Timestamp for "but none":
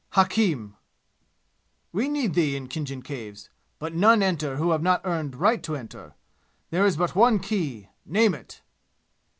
3.77-4.23